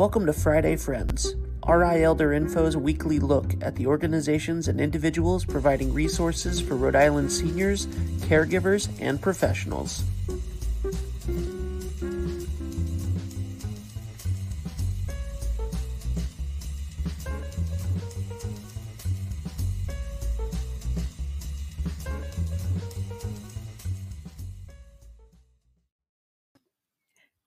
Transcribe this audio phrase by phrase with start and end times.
[0.00, 1.34] Welcome to Friday Friends,
[1.68, 7.30] RI Elder Info's weekly look at the organizations and individuals providing resources for Rhode Island
[7.30, 7.84] seniors,
[8.24, 10.02] caregivers, and professionals.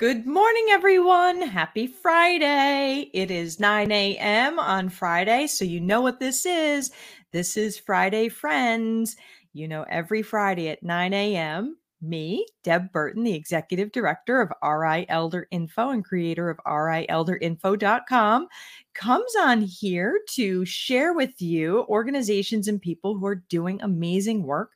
[0.04, 1.42] Good morning, everyone.
[1.44, 3.10] Happy Friday.
[3.14, 4.60] It is 9 a.m.
[4.60, 6.92] on Friday, so you know what this is.
[7.32, 9.16] This is Friday Friends.
[9.54, 15.06] You know, every Friday at 9 a.m., me, Deb Burton, the executive director of RI
[15.08, 18.48] Elder Info and creator of RIElderInfo.com,
[18.94, 24.72] comes on here to share with you organizations and people who are doing amazing work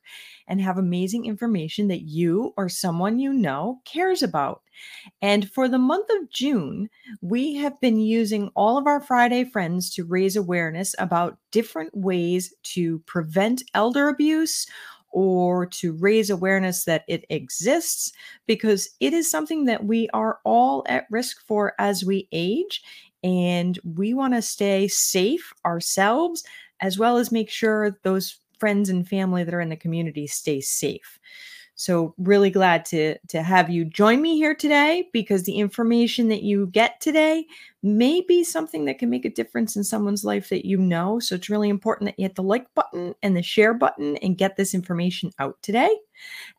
[0.48, 4.62] and have amazing information that you or someone you know cares about.
[5.22, 6.88] And for the month of June,
[7.20, 12.54] we have been using all of our Friday friends to raise awareness about different ways
[12.64, 14.66] to prevent elder abuse
[15.10, 18.12] or to raise awareness that it exists
[18.46, 22.82] because it is something that we are all at risk for as we age.
[23.24, 26.44] And we want to stay safe ourselves
[26.80, 30.60] as well as make sure those friends and family that are in the community stay
[30.60, 31.18] safe.
[31.78, 36.42] So really glad to to have you join me here today because the information that
[36.42, 37.46] you get today
[37.84, 41.20] may be something that can make a difference in someone's life that you know.
[41.20, 44.36] So it's really important that you hit the like button and the share button and
[44.36, 45.96] get this information out today.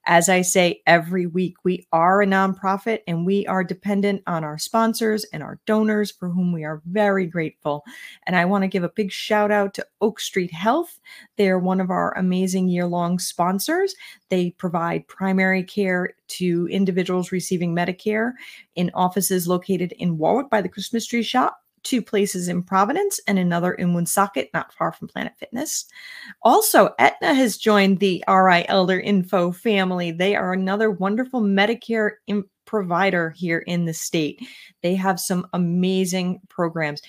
[0.06, 4.58] As I say every week, we are a nonprofit and we are dependent on our
[4.58, 7.84] sponsors and our donors for whom we are very grateful.
[8.26, 11.00] And I want to give a big shout out to Oak Street Health.
[11.36, 13.94] They are one of our amazing year long sponsors.
[14.30, 18.34] They provide primary care to individuals receiving Medicare
[18.76, 23.40] in offices located in Warwick by the Christmas tree shop two places in Providence and
[23.40, 25.86] another in Woonsocket, not far from Planet Fitness.
[26.42, 30.12] Also, Aetna has joined the RI Elder Info family.
[30.12, 34.48] They are another wonderful Medicare in- provider here in the state.
[34.84, 37.02] They have some amazing programs.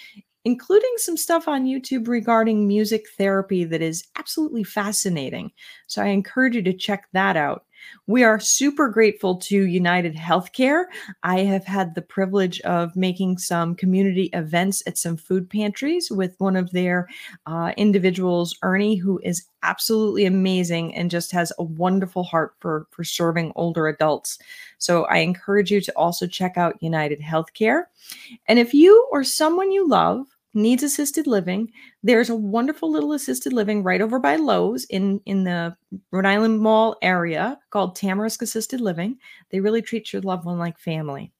[0.46, 5.52] Including some stuff on YouTube regarding music therapy that is absolutely fascinating.
[5.86, 7.66] So I encourage you to check that out.
[8.06, 10.84] We are super grateful to United Healthcare.
[11.22, 16.34] I have had the privilege of making some community events at some food pantries with
[16.38, 17.08] one of their
[17.46, 23.04] uh, individuals, Ernie, who is absolutely amazing and just has a wonderful heart for, for
[23.04, 24.38] serving older adults.
[24.78, 27.84] So I encourage you to also check out United Healthcare.
[28.48, 31.70] And if you or someone you love needs assisted living,
[32.02, 35.76] there's a wonderful little assisted living right over by Lowe's in in the
[36.10, 39.18] Rhode Island Mall area called Tamarisk Assisted Living.
[39.50, 41.32] They really treat your loved one like family.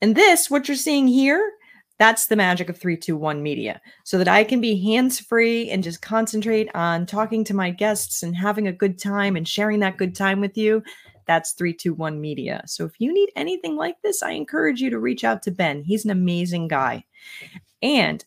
[0.00, 1.52] And this, what you're seeing here,
[1.98, 6.02] that's the magic of 321 media so that I can be hands free and just
[6.02, 10.14] concentrate on talking to my guests and having a good time and sharing that good
[10.14, 10.82] time with you.
[11.26, 12.62] That's 321 media.
[12.66, 15.82] So if you need anything like this, I encourage you to reach out to Ben.
[15.82, 17.04] He's an amazing guy.
[17.82, 18.24] And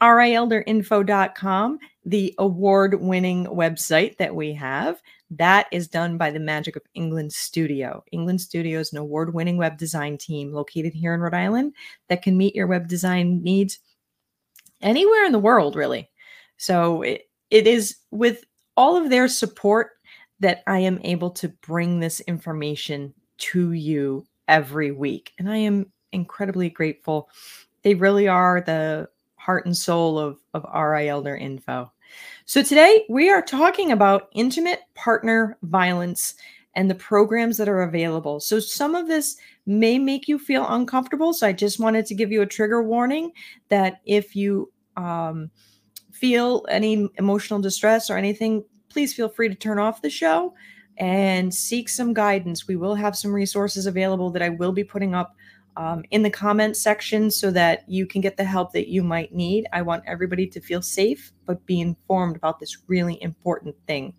[0.00, 5.00] rielderinfo.com, the award winning website that we have.
[5.30, 8.02] That is done by the Magic of England Studio.
[8.10, 11.74] England Studio is an award winning web design team located here in Rhode Island
[12.08, 13.78] that can meet your web design needs
[14.80, 16.10] anywhere in the world, really.
[16.56, 18.44] So it, it is with
[18.76, 19.92] all of their support
[20.40, 25.32] that I am able to bring this information to you every week.
[25.38, 27.28] And I am incredibly grateful.
[27.82, 29.08] They really are the
[29.40, 31.90] heart and soul of, of RI Elder Info.
[32.44, 36.34] So today we are talking about intimate partner violence
[36.74, 38.38] and the programs that are available.
[38.38, 39.36] So some of this
[39.66, 41.32] may make you feel uncomfortable.
[41.32, 43.32] So I just wanted to give you a trigger warning
[43.70, 45.50] that if you um,
[46.12, 50.54] feel any emotional distress or anything, please feel free to turn off the show
[50.98, 52.68] and seek some guidance.
[52.68, 55.34] We will have some resources available that I will be putting up
[55.76, 59.34] um, in the comments section so that you can get the help that you might
[59.34, 59.66] need.
[59.72, 64.14] I want everybody to feel safe, but be informed about this really important thing.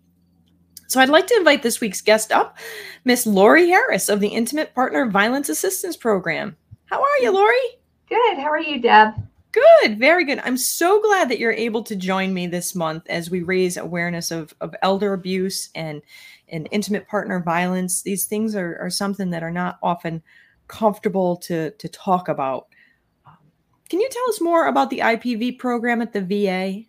[0.88, 2.58] So I'd like to invite this week's guest up,
[3.04, 6.56] Miss Laurie Harris of the Intimate Partner Violence Assistance Program.
[6.86, 7.56] How are you, Laurie?
[8.08, 8.36] Good.
[8.36, 9.14] How are you, Deb?
[9.52, 10.40] Good, very good.
[10.44, 14.30] I'm so glad that you're able to join me this month as we raise awareness
[14.30, 16.00] of, of elder abuse and,
[16.48, 18.02] and intimate partner violence.
[18.02, 20.22] These things are, are something that are not often
[20.72, 22.66] comfortable to to talk about.
[23.26, 23.36] Um,
[23.88, 26.84] can you tell us more about the IPV program at the VA?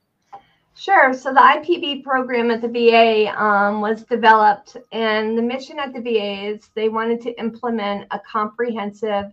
[0.75, 1.13] Sure.
[1.13, 6.01] So the IPV program at the VA um, was developed, and the mission at the
[6.01, 9.31] VA is they wanted to implement a comprehensive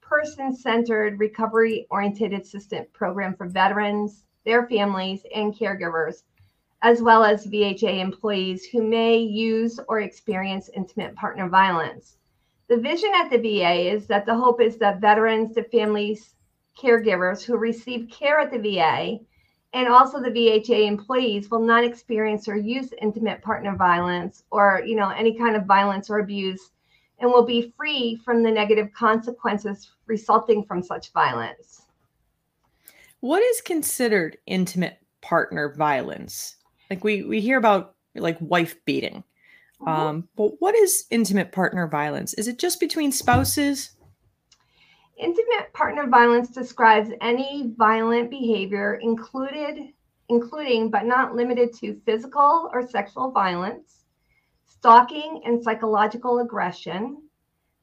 [0.00, 6.22] person centered, recovery oriented assistant program for veterans, their families, and caregivers,
[6.82, 12.18] as well as VHA employees who may use or experience intimate partner violence.
[12.68, 16.34] The vision at the VA is that the hope is that veterans, the families,
[16.76, 19.20] caregivers who receive care at the VA,
[19.72, 24.96] and also the VHA employees will not experience or use intimate partner violence or you
[24.96, 26.70] know any kind of violence or abuse
[27.18, 31.82] and will be free from the negative consequences resulting from such violence.
[33.20, 36.56] What is considered intimate partner violence?
[36.90, 39.24] Like we we hear about like wife beating.
[39.80, 39.88] Mm-hmm.
[39.88, 42.34] Um, but what is intimate partner violence?
[42.34, 43.90] Is it just between spouses?
[45.18, 49.92] Intimate partner violence describes any violent behavior included
[50.28, 54.04] including but not limited to physical or sexual violence,
[54.66, 57.22] stalking and psychological aggression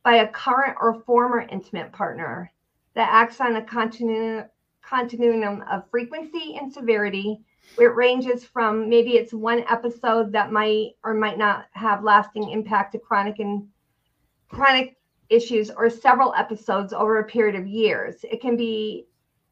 [0.04, 2.52] by a current or former intimate partner
[2.96, 4.48] that acts on a continu-
[4.88, 7.40] continuum of frequency and severity.
[7.80, 12.92] It ranges from maybe it's one episode that might or might not have lasting impact
[12.92, 13.68] to chronic and
[14.50, 14.98] chronic
[15.30, 18.24] issues or several episodes over a period of years.
[18.24, 19.08] It can be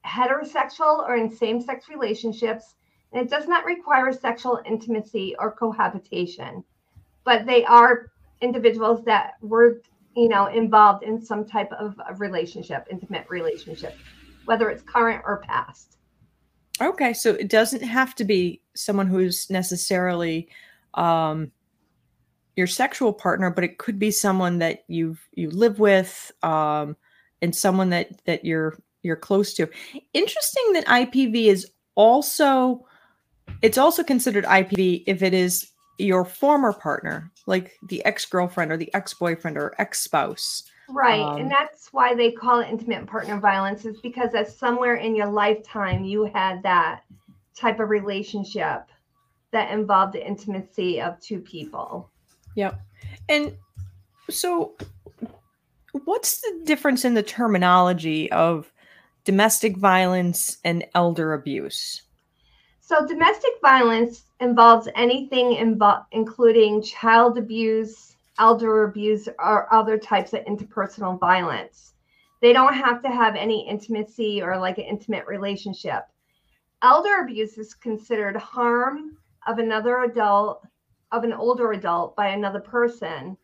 [0.06, 2.76] heterosexual or in same sex relationships,
[3.12, 6.64] and it does not require sexual intimacy or cohabitation
[7.24, 8.12] but they are
[8.42, 9.82] individuals that were
[10.16, 13.96] you know involved in some type of, of relationship intimate relationship
[14.46, 15.98] whether it's current or past
[16.82, 20.48] okay so it doesn't have to be someone who's necessarily
[20.96, 21.52] um
[22.56, 26.96] your sexual partner but it could be someone that you you live with um
[27.42, 29.68] and someone that that you're you're close to
[30.14, 32.86] interesting that ipv is also
[33.62, 38.78] it's also considered ipv if it is your former partner, like the ex girlfriend or
[38.78, 40.64] the ex boyfriend or ex spouse.
[40.92, 41.22] Right.
[41.22, 45.16] Um, and that's why they call it intimate partner violence, is because as somewhere in
[45.16, 47.04] your lifetime you had that
[47.56, 48.86] type of relationship
[49.52, 52.10] that involved the intimacy of two people.
[52.56, 52.80] Yep.
[53.30, 53.56] And
[54.30, 54.76] so,
[56.06, 58.72] what's the difference in the terminology of
[59.24, 62.02] domestic violence and elder abuse?
[62.80, 70.46] So, domestic violence involves anything invo- including child abuse, elder abuse, or other types of
[70.46, 71.94] interpersonal violence.
[72.42, 76.04] They don't have to have any intimacy or like an intimate relationship.
[76.82, 80.66] Elder abuse is considered harm of another adult,
[81.12, 83.38] of an older adult by another person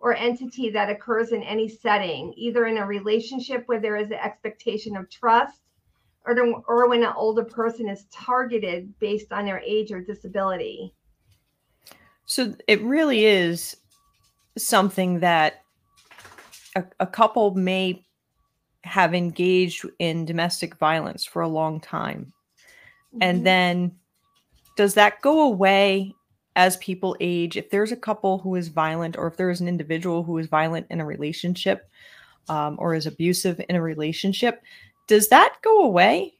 [0.00, 4.14] or entity that occurs in any setting, either in a relationship where there is an
[4.14, 5.60] expectation of trust
[6.26, 10.92] or, to, or when an older person is targeted based on their age or disability.
[12.26, 13.76] So it really is
[14.56, 15.62] something that
[16.76, 18.04] a, a couple may
[18.84, 22.32] have engaged in domestic violence for a long time.
[23.14, 23.22] Mm-hmm.
[23.22, 23.92] And then
[24.76, 26.14] does that go away
[26.56, 27.56] as people age?
[27.56, 30.46] If there's a couple who is violent, or if there is an individual who is
[30.46, 31.88] violent in a relationship
[32.48, 34.62] um, or is abusive in a relationship,
[35.06, 36.34] does that go away?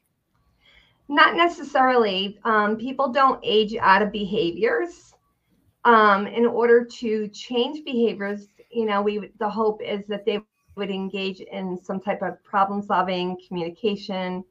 [1.08, 2.38] Not necessarily.
[2.44, 5.11] Um, people don't age out of behaviors.
[5.84, 10.40] Um, in order to change behaviors, you know, we the hope is that they
[10.76, 14.44] would engage in some type of problem solving communication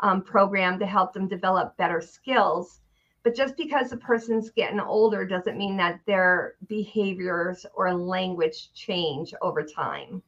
[0.00, 2.80] um, program to help them develop better skills.
[3.22, 9.34] But just because a person's getting older doesn't mean that their behaviors or language change
[9.42, 10.22] over time.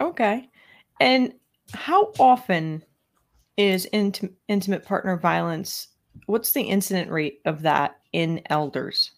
[0.00, 0.48] Okay.
[1.00, 1.34] And
[1.74, 2.84] how often
[3.56, 5.88] is int- intimate partner violence?
[6.26, 9.12] What's the incident rate of that in elders?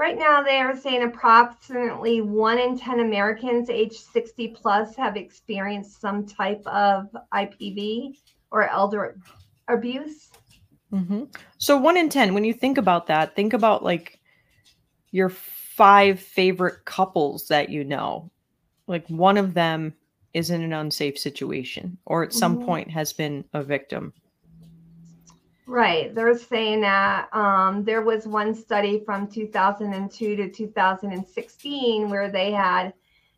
[0.00, 6.00] Right now, they are saying approximately one in 10 Americans age 60 plus have experienced
[6.00, 8.16] some type of IPV
[8.50, 9.18] or elder
[9.68, 10.30] abuse.
[10.90, 11.24] Mm-hmm.
[11.58, 14.18] So, one in 10, when you think about that, think about like
[15.10, 18.30] your five favorite couples that you know.
[18.86, 19.92] Like one of them
[20.32, 22.64] is in an unsafe situation or at some mm-hmm.
[22.64, 24.14] point has been a victim.
[25.70, 26.12] Right.
[26.12, 32.92] They're saying that um, there was one study from 2002 to 2016 where they had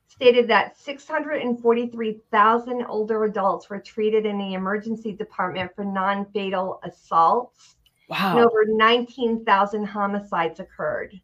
[0.09, 7.77] stated that 643,000 older adults were treated in the emergency department for non fatal assaults.
[8.09, 8.39] Wow.
[8.39, 11.21] And over 19,000 homicides occurred.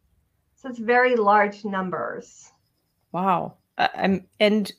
[0.53, 2.51] So it's very large numbers.
[3.13, 3.55] Wow.
[3.79, 4.71] Uh, and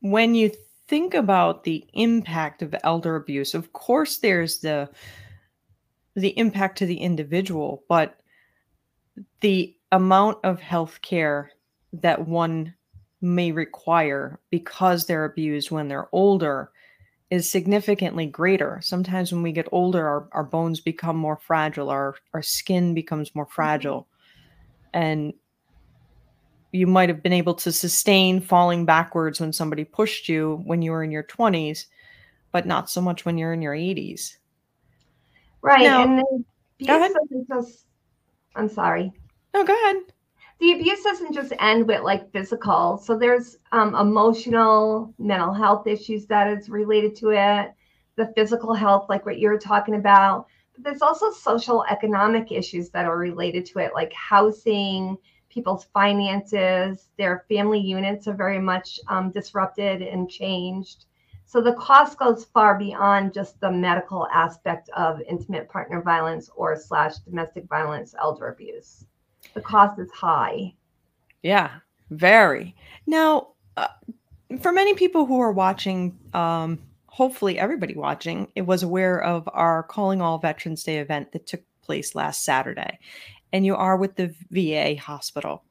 [0.00, 0.52] when you
[0.88, 4.88] think about the impact of elder abuse, of course there's the
[6.20, 8.20] the impact to the individual, but
[9.40, 11.50] the amount of health care
[11.92, 12.74] that one
[13.20, 16.70] may require because they're abused when they're older
[17.30, 18.80] is significantly greater.
[18.82, 23.34] Sometimes when we get older, our, our bones become more fragile, our, our skin becomes
[23.34, 23.52] more mm-hmm.
[23.52, 24.08] fragile.
[24.92, 25.32] And
[26.72, 30.92] you might have been able to sustain falling backwards when somebody pushed you when you
[30.92, 31.86] were in your 20s,
[32.52, 34.36] but not so much when you're in your 80s.
[35.62, 35.82] Right.
[35.82, 36.44] Now, and then
[36.86, 37.12] go ahead.
[37.48, 37.86] Just,
[38.54, 39.12] I'm sorry.
[39.54, 40.02] No, go ahead.
[40.60, 42.98] The abuse doesn't just end with like physical.
[42.98, 47.72] So there's um, emotional, mental health issues that is related to it,
[48.16, 50.46] the physical health, like what you're talking about.
[50.74, 55.16] But there's also social economic issues that are related to it, like housing,
[55.48, 61.06] people's finances, their family units are very much um, disrupted and changed.
[61.50, 66.76] So the cost goes far beyond just the medical aspect of intimate partner violence or
[66.76, 69.04] slash domestic violence, elder abuse.
[69.54, 70.74] The cost is high.
[71.42, 71.70] Yeah,
[72.10, 72.76] very.
[73.08, 73.88] Now, uh,
[74.60, 79.82] for many people who are watching, um, hopefully everybody watching, it was aware of our
[79.82, 83.00] Calling All Veterans Day event that took place last Saturday,
[83.52, 85.64] and you are with the VA hospital.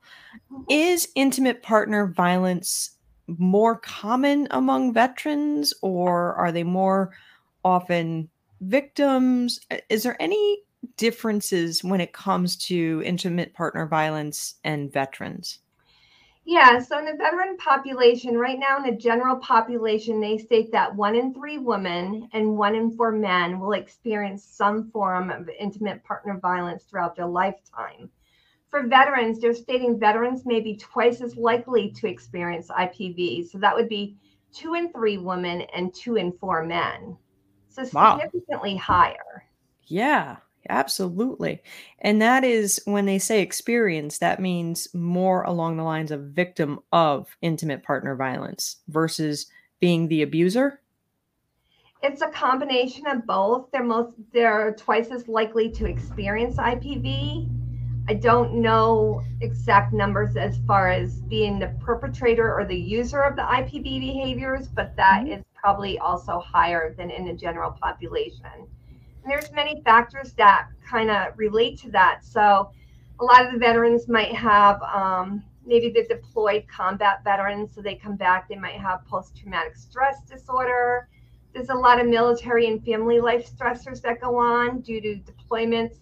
[0.51, 0.63] Mm-hmm.
[0.67, 2.97] Is intimate partner violence
[3.37, 7.11] more common among veterans or are they more
[7.63, 8.29] often
[8.61, 9.59] victims?
[9.89, 10.63] Is there any
[10.97, 15.59] differences when it comes to intimate partner violence and veterans?
[16.45, 20.95] Yeah, so in the veteran population, right now in the general population, they state that
[20.95, 26.03] one in three women and one in four men will experience some form of intimate
[26.03, 28.09] partner violence throughout their lifetime.
[28.69, 33.49] For veterans, they're stating veterans may be twice as likely to experience IPV.
[33.49, 34.15] So that would be
[34.53, 37.17] two in three women and two in four men.
[37.69, 38.79] So significantly wow.
[38.79, 39.45] higher.
[39.85, 40.37] Yeah,
[40.69, 41.61] absolutely.
[41.99, 46.79] And that is when they say experience, that means more along the lines of victim
[46.91, 49.47] of intimate partner violence versus
[49.79, 50.81] being the abuser.
[52.01, 53.71] It's a combination of both.
[53.71, 57.49] They're most they're twice as likely to experience IPV
[58.09, 63.35] I don't know exact numbers as far as being the perpetrator or the user of
[63.35, 65.33] the IPV behaviors, but that mm-hmm.
[65.33, 68.49] is probably also higher than in the general population.
[68.55, 72.25] And there's many factors that kind of relate to that.
[72.25, 72.71] So
[73.19, 77.93] a lot of the veterans might have um, maybe the deployed combat veterans, so they
[77.93, 81.07] come back, they might have post-traumatic stress disorder
[81.53, 85.15] there's a lot of military and family life stressors that go on due to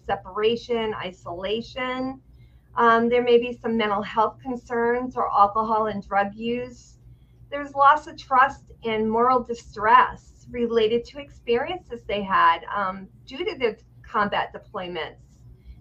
[0.06, 2.20] separation, isolation.
[2.76, 6.98] Um, there may be some mental health concerns or alcohol and drug use.
[7.50, 13.58] There's loss of trust and moral distress related to experiences they had um, due to
[13.58, 15.16] the combat deployments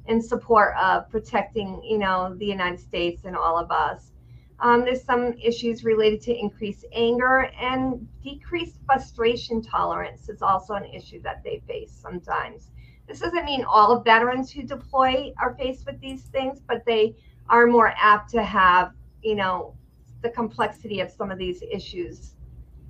[0.07, 4.11] in support of protecting, you know, the United States and all of us.
[4.59, 10.85] Um, there's some issues related to increased anger and decreased frustration tolerance is also an
[10.85, 12.71] issue that they face sometimes.
[13.07, 17.15] This doesn't mean all veterans who deploy are faced with these things, but they
[17.49, 19.75] are more apt to have, you know,
[20.21, 22.33] the complexity of some of these issues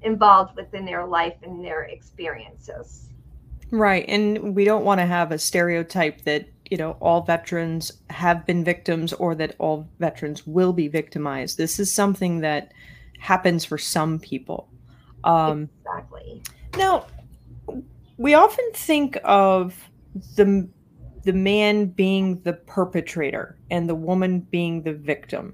[0.01, 3.09] involved within their life and their experiences.
[3.69, 4.05] Right.
[4.07, 8.63] And we don't want to have a stereotype that you know all veterans have been
[8.63, 12.73] victims or that all veterans will be victimized this is something that
[13.19, 14.69] happens for some people
[15.23, 16.41] um exactly
[16.77, 17.05] now
[18.17, 19.89] we often think of
[20.35, 20.67] the
[21.23, 25.53] the man being the perpetrator and the woman being the victim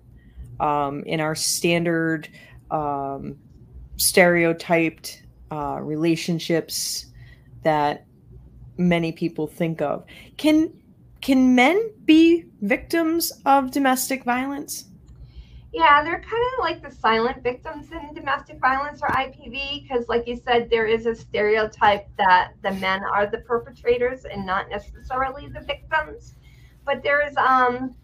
[0.60, 2.30] um, in our standard
[2.70, 3.36] um,
[3.98, 7.08] stereotyped uh, relationships
[7.64, 8.06] that
[8.78, 10.06] many people think of.
[10.38, 10.72] Can
[11.22, 14.86] can men be victims of domestic violence?
[15.74, 20.28] Yeah, they're kind of like the silent victims in domestic violence or IPV because, like
[20.28, 25.48] you said, there is a stereotype that the men are the perpetrators and not necessarily
[25.48, 26.36] the victims.
[26.86, 27.96] But there is um,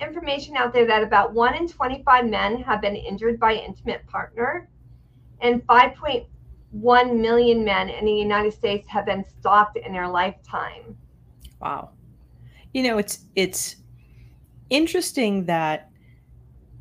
[0.00, 4.68] information out there that about one in 25 men have been injured by intimate partner,
[5.40, 10.96] and 5.1 million men in the United States have been stalked in their lifetime.
[11.60, 11.90] Wow
[12.72, 13.76] you know it's it's
[14.70, 15.90] interesting that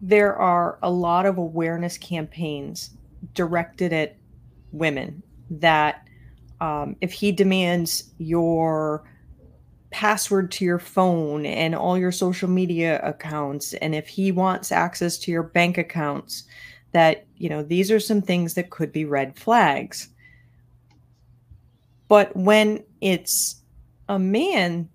[0.02, 2.92] there are a lot of awareness campaigns
[3.34, 4.18] directed at
[4.72, 6.08] women that
[6.60, 9.04] um, if he demands your
[9.92, 15.18] password to your phone and all your social media accounts and if he wants access
[15.18, 16.46] to your bank accounts
[16.94, 20.10] that you know these are some things that could be red flags.
[22.08, 23.62] But when it's
[24.10, 24.90] a man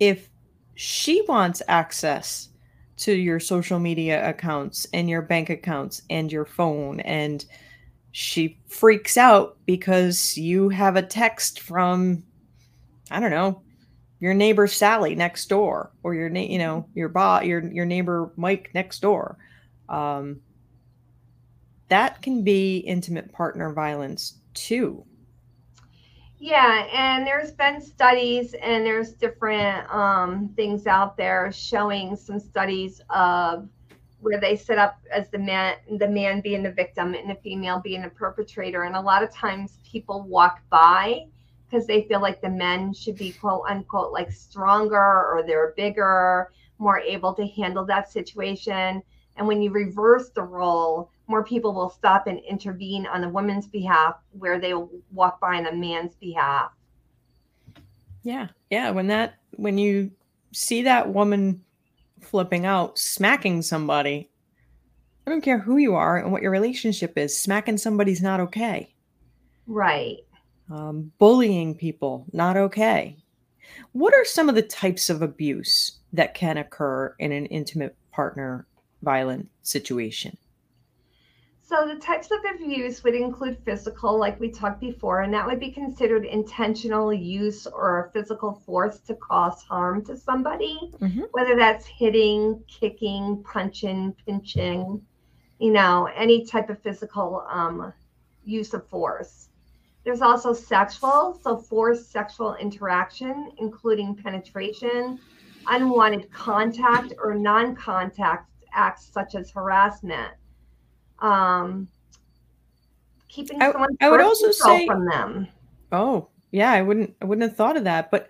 [0.00, 0.28] if
[0.74, 2.48] she wants access
[3.02, 7.44] to your social media accounts and your bank accounts and your phone and
[8.12, 12.22] she freaks out because you have a text from
[13.10, 13.62] i don't know
[14.22, 18.32] your neighbor sally next door or your na- you know your bot your your neighbor
[18.36, 19.36] mike next door.
[19.88, 20.40] Um,
[21.88, 25.04] that can be intimate partner violence too
[26.42, 33.00] yeah, and there's been studies and there's different um, things out there showing some studies
[33.10, 33.68] of
[34.18, 37.78] where they set up as the man the man being the victim and the female
[37.78, 38.82] being the perpetrator.
[38.82, 41.26] And a lot of times people walk by
[41.70, 46.50] because they feel like the men should be quote unquote like stronger or they're bigger
[46.78, 49.00] more able to handle that situation.
[49.36, 53.66] And when you reverse the role more people will stop and intervene on the woman's
[53.66, 56.70] behalf where they will walk by on a man's behalf.
[58.22, 58.48] Yeah.
[58.68, 58.90] Yeah.
[58.90, 60.10] When that, when you
[60.52, 61.64] see that woman
[62.20, 64.28] flipping out, smacking somebody,
[65.26, 68.94] I don't care who you are and what your relationship is, smacking somebody's not okay.
[69.66, 70.18] Right.
[70.70, 73.16] Um, bullying people, not okay.
[73.92, 78.66] What are some of the types of abuse that can occur in an intimate partner
[79.00, 80.36] violent situation?
[81.72, 85.58] So the types of abuse would include physical, like we talked before, and that would
[85.58, 91.22] be considered intentional use or physical force to cause harm to somebody, mm-hmm.
[91.30, 95.00] whether that's hitting, kicking, punching, pinching,
[95.60, 97.90] you know, any type of physical um,
[98.44, 99.48] use of force.
[100.04, 105.18] There's also sexual, so forced sexual interaction, including penetration,
[105.66, 110.32] unwanted contact or non contact acts such as harassment
[111.22, 111.88] um,
[113.28, 115.48] keeping I, someone I would also say from them.
[115.92, 118.10] Oh, yeah, I wouldn't I wouldn't have thought of that.
[118.10, 118.28] But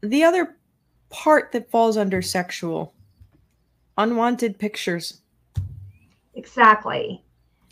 [0.00, 0.56] the other
[1.10, 2.94] part that falls under sexual
[3.98, 5.20] unwanted pictures.
[6.34, 7.22] Exactly.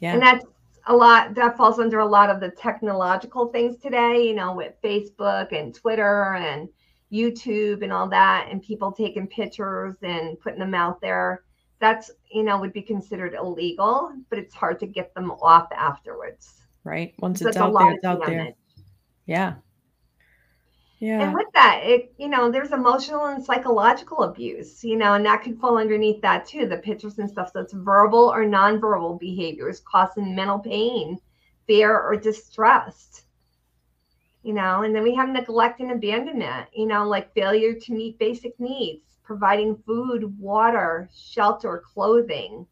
[0.01, 0.15] Yeah.
[0.15, 0.45] And that's
[0.89, 4.75] a lot that falls under a lot of the technological things today, you know, with
[4.83, 6.69] Facebook and Twitter and
[7.13, 11.45] YouTube and all that, and people taking pictures and putting them out there
[11.79, 16.63] that's you know would be considered illegal but it's hard to get them off afterwards.
[16.85, 18.53] Right once it's out there it's out there.
[19.27, 19.55] yeah.
[20.99, 21.21] Yeah.
[21.21, 25.43] And with that it you know there's emotional and psychological abuse you know and that
[25.43, 27.51] could fall underneath that too the pictures and stuff.
[27.53, 31.19] So it's verbal or nonverbal behaviors causing mental pain
[31.67, 33.25] fear or distrust
[34.43, 38.19] you know and then we have neglect and abandonment you know like failure to meet
[38.19, 42.67] basic needs providing food, water, shelter, clothing,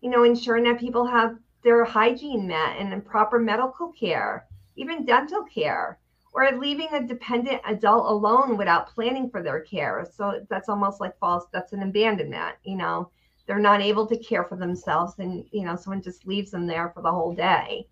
[0.00, 5.44] you know, ensuring that people have their hygiene met and proper medical care, even dental
[5.44, 5.98] care,
[6.34, 10.06] or leaving a dependent adult alone without planning for their care.
[10.14, 13.10] So that's almost like false, that's an abandonment, you know.
[13.46, 16.90] They're not able to care for themselves and, you know, someone just leaves them there
[16.90, 17.86] for the whole day.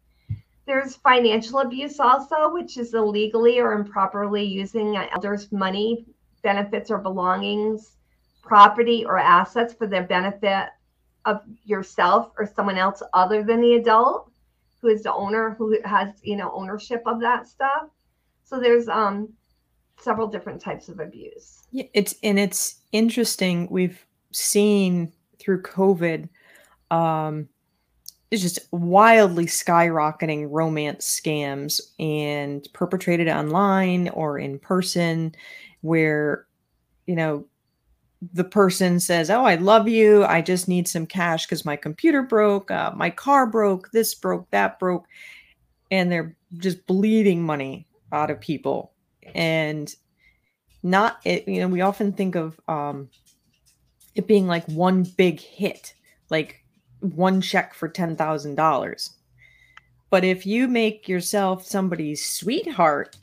[0.67, 6.07] There's financial abuse also, which is illegally or improperly using an elder's money
[6.42, 7.96] benefits or belongings,
[8.42, 10.68] property or assets for the benefit
[11.24, 14.31] of yourself or someone else other than the adult
[14.81, 17.88] who is the owner who has you know ownership of that stuff.
[18.44, 19.33] So there's um
[19.98, 21.62] several different types of abuse.
[21.70, 26.28] Yeah it's and it's interesting we've seen through covid
[26.90, 27.48] um
[28.31, 35.35] it's just wildly skyrocketing romance scams and perpetrated online or in person
[35.83, 36.47] where
[37.07, 37.45] you know
[38.33, 40.25] the person says oh i love you.
[40.25, 44.51] I just need some cash because my computer broke uh, my car broke this broke
[44.51, 45.07] that broke
[45.90, 48.92] and they're just bleeding money out of people.
[49.35, 49.95] And
[50.83, 53.09] not it you know we often think of um
[54.14, 55.95] it being like one big hit
[56.29, 56.64] like
[57.01, 59.11] one check for $10,000
[60.11, 63.16] but if you make yourself somebody's sweetheart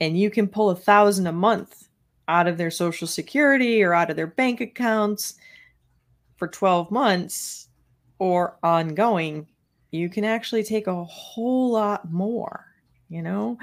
[0.00, 1.83] and you can pull a thousand a month
[2.28, 5.34] out of their social security or out of their bank accounts
[6.36, 7.68] for 12 months
[8.18, 9.46] or ongoing,
[9.90, 12.66] you can actually take a whole lot more,
[13.08, 13.58] you know?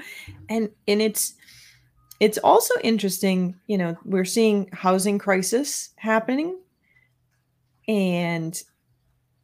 [0.48, 1.34] And and it's
[2.20, 6.58] it's also interesting, you know, we're seeing housing crisis happening
[7.88, 8.62] and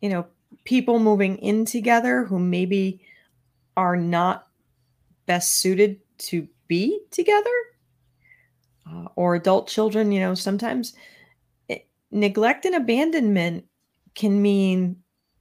[0.01, 0.27] you know,
[0.65, 3.01] people moving in together who maybe
[3.77, 4.47] are not
[5.27, 7.51] best suited to be together
[8.91, 10.95] uh, or adult children, you know, sometimes
[11.69, 13.65] it, neglect and abandonment
[14.15, 14.97] can mean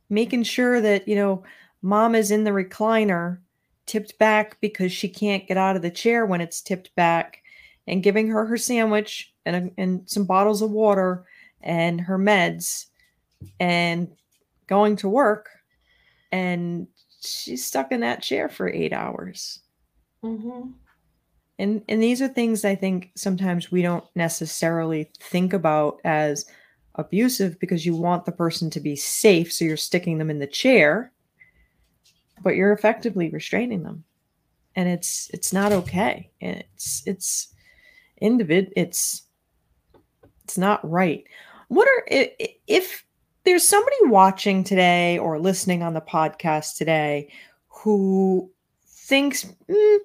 [0.10, 1.44] making sure that, you know,
[1.82, 3.40] mom is in the recliner
[3.86, 7.42] tipped back because she can't get out of the chair when it's tipped back
[7.88, 11.26] and giving her her sandwich and, and some bottles of water
[11.62, 12.88] and her meds
[13.60, 14.10] and
[14.68, 15.50] going to work
[16.32, 16.88] and
[17.22, 19.62] she's stuck in that chair for eight hours
[20.24, 20.72] Mm-hmm.
[21.60, 26.46] And and these are things i think sometimes we don't necessarily think about as
[26.96, 30.48] abusive because you want the person to be safe so you're sticking them in the
[30.48, 31.12] chair
[32.42, 34.04] but you're effectively restraining them.
[34.76, 36.30] And it's it's not okay.
[36.42, 37.54] And it's it's
[38.22, 39.24] individ it's
[40.44, 41.24] it's not right.
[41.68, 43.04] What are if
[43.44, 47.32] there's somebody watching today or listening on the podcast today
[47.68, 48.52] who
[48.86, 49.98] thinks "Mm,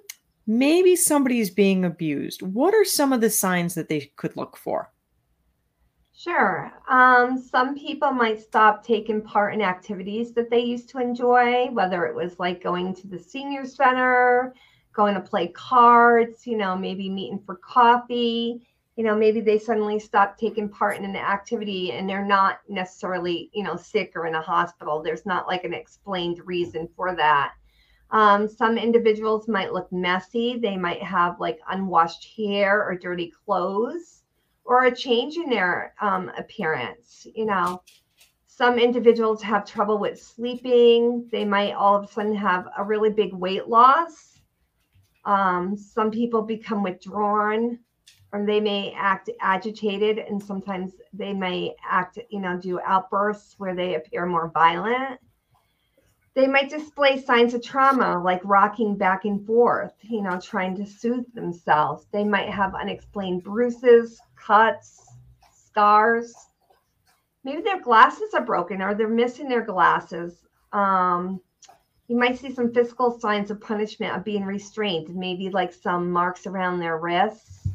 [0.47, 4.91] maybe somebody's being abused what are some of the signs that they could look for
[6.23, 6.71] Sure.
[6.89, 12.07] Um, some people might stop taking part in activities that they used to enjoy, whether
[12.07, 14.55] it was like going to the senior center,
[14.93, 18.65] going to play cards, you know, maybe meeting for coffee.
[18.95, 23.51] You know, maybe they suddenly stop taking part in an activity and they're not necessarily,
[23.53, 25.03] you know, sick or in a hospital.
[25.03, 27.55] There's not like an explained reason for that.
[28.13, 30.59] Um, some individuals might look messy.
[30.59, 34.23] They might have like unwashed hair or dirty clothes
[34.65, 37.27] or a change in their um, appearance.
[37.35, 37.83] You know,
[38.47, 41.27] some individuals have trouble with sleeping.
[41.33, 44.41] They might all of a sudden have a really big weight loss.
[45.25, 47.79] Um, some people become withdrawn
[48.33, 53.75] or they may act agitated and sometimes they may act, you know, do outbursts where
[53.75, 55.21] they appear more violent.
[56.35, 60.87] They might display signs of trauma like rocking back and forth, you know, trying to
[60.87, 62.07] soothe themselves.
[62.11, 65.07] They might have unexplained bruises, cuts,
[65.55, 66.35] scars.
[67.45, 70.37] Maybe their glasses are broken or they're missing their glasses.
[70.73, 71.41] Um,
[72.09, 76.47] you might see some physical signs of punishment of being restrained, maybe like some marks
[76.47, 77.69] around their wrists,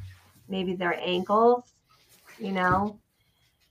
[0.47, 1.73] maybe their ankles,
[2.39, 2.99] you know.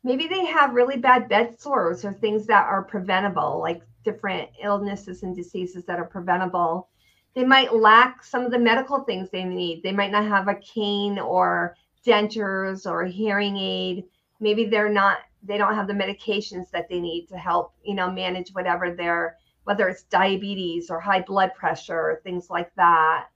[0.05, 5.24] Maybe they have really bad bed sores or things that are preventable, like different illnesses
[5.24, 6.88] and diseases that are preventable.
[7.34, 9.82] They might lack some of the medical things they need.
[9.82, 14.04] They might not have a cane or dentures or a hearing aid.
[14.38, 18.10] Maybe they're not, they don't have the medications that they need to help, you know,
[18.10, 23.26] manage whatever their, whether it's diabetes or high blood pressure or things like that.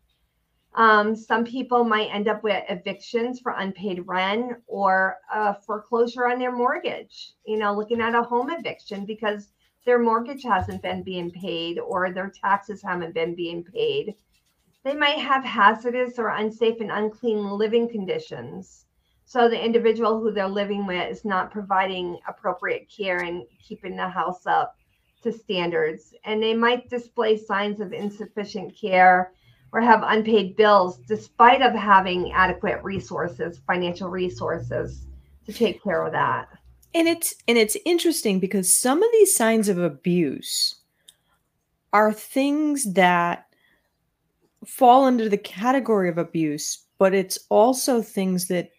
[0.77, 6.39] Um, some people might end up with evictions for unpaid rent or a foreclosure on
[6.39, 9.49] their mortgage, you know, looking at a home eviction because
[9.85, 14.15] their mortgage hasn't been being paid or their taxes haven't been being paid.
[14.85, 18.87] They might have hazardous or unsafe and unclean living conditions.
[19.25, 24.09] So the individual who they're living with is not providing appropriate care and keeping the
[24.09, 24.77] house up
[25.23, 26.15] to standards.
[26.25, 29.33] And they might display signs of insufficient care
[29.73, 35.07] or have unpaid bills despite of having adequate resources, financial resources
[35.47, 36.49] to take care of that.
[36.95, 40.77] And it's and it's interesting because some of these signs of abuse
[41.93, 43.47] are things that
[44.67, 48.71] fall under the category of abuse but it's also things that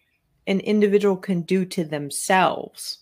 [0.46, 2.98] an individual can do to themselves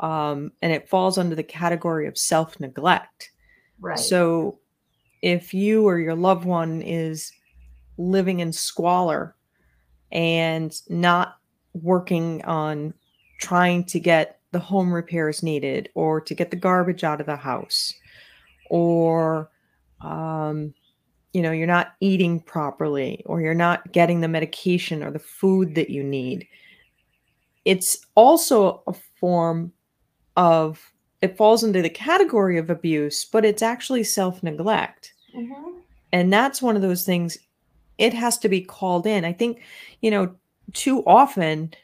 [0.00, 3.30] um, and it falls under the category of self-neglect
[3.80, 3.98] Right.
[3.98, 4.58] so
[5.20, 7.32] if you or your loved one is
[7.98, 9.36] living in squalor
[10.12, 11.36] and not
[11.74, 12.94] working on
[13.40, 17.36] trying to get the home repairs needed or to get the garbage out of the
[17.36, 17.92] house
[18.70, 19.50] or
[20.00, 20.72] um,
[21.32, 25.74] you know you're not eating properly or you're not getting the medication or the food
[25.74, 26.46] that you need.
[27.64, 29.72] It's also a form
[30.36, 30.80] of
[31.20, 35.12] it falls into the category of abuse but it's actually self-neglect.
[35.36, 35.80] Mhm.
[36.12, 37.36] and that's one of those things
[37.98, 39.24] it has to be called in.
[39.24, 39.60] I think
[40.00, 40.34] you know
[40.72, 41.74] too often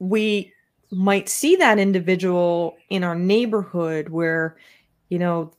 [0.00, 0.52] we
[0.90, 4.56] might see that individual in our neighborhood where
[5.08, 5.52] you know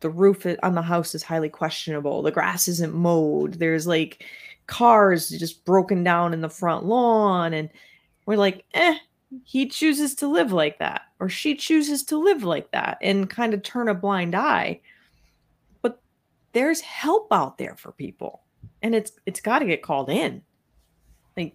[0.00, 2.22] the roof on the house is highly questionable.
[2.22, 3.54] The grass isn't mowed.
[3.54, 4.24] There's like
[4.66, 7.68] cars just broken down in the front lawn and
[8.26, 8.96] we're like eh
[9.44, 13.54] he chooses to live like that or she chooses to live like that and kind
[13.54, 14.80] of turn a blind eye.
[15.80, 16.00] But
[16.52, 18.42] there's help out there for people
[18.82, 20.42] and it's it's got to get called in.
[21.36, 21.54] Like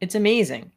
[0.00, 0.72] it's amazing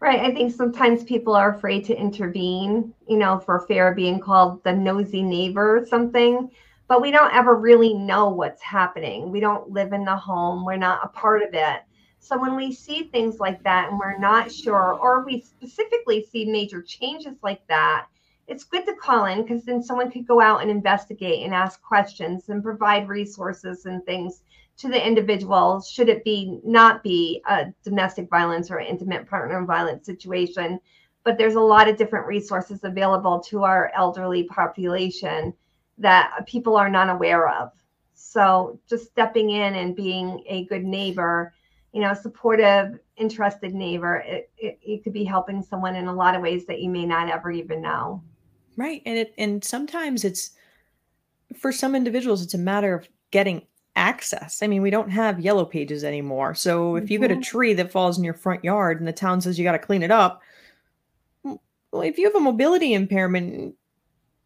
[0.00, 0.20] Right.
[0.20, 4.64] I think sometimes people are afraid to intervene, you know, for fear of being called
[4.64, 6.50] the nosy neighbor or something.
[6.88, 9.30] But we don't ever really know what's happening.
[9.30, 11.82] We don't live in the home, we're not a part of it.
[12.18, 16.44] So when we see things like that and we're not sure, or we specifically see
[16.46, 18.06] major changes like that,
[18.48, 21.80] it's good to call in because then someone could go out and investigate and ask
[21.82, 24.42] questions and provide resources and things
[24.80, 30.06] to the individual should it be not be a domestic violence or intimate partner violence
[30.06, 30.80] situation.
[31.22, 35.52] But there's a lot of different resources available to our elderly population
[35.98, 37.72] that people are not aware of.
[38.14, 41.52] So just stepping in and being a good neighbor
[41.92, 46.34] you know supportive interested neighbor it, it, it could be helping someone in a lot
[46.34, 48.22] of ways that you may not ever even know.
[48.76, 49.02] Right.
[49.04, 50.52] And it and sometimes it's
[51.58, 53.66] for some individuals it's a matter of getting
[53.96, 57.42] access i mean we don't have yellow pages anymore so if you get a Mhm.
[57.42, 60.02] tree that falls in your front yard and the town says you got to clean
[60.02, 60.42] it up
[61.42, 63.74] well if you have a mobility impairment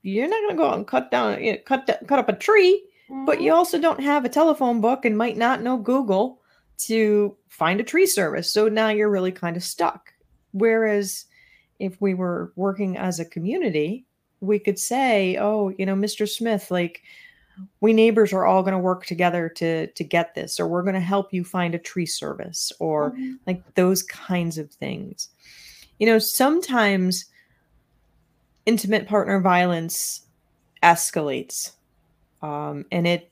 [0.02, 2.32] you're not going to go out and cut down you know, cut cut up a
[2.32, 2.82] tree
[3.26, 6.40] but you also don't have a telephone book and might not know Google
[6.78, 8.50] to find a tree service.
[8.50, 10.12] So now you're really kind of stuck.
[10.52, 11.26] Whereas
[11.78, 14.06] if we were working as a community,
[14.40, 16.26] we could say, oh, you know, Mr.
[16.28, 17.02] Smith, like
[17.80, 20.94] we neighbors are all going to work together to to get this or we're going
[20.94, 23.38] to help you find a tree service or Mhm.
[23.46, 25.28] like those kinds of things.
[25.98, 27.26] You know, sometimes
[28.66, 30.22] intimate partner violence
[30.82, 31.72] escalates
[32.42, 33.30] um, and it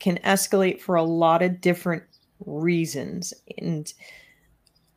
[0.00, 2.02] can escalate for a lot of different
[2.46, 3.94] reasons and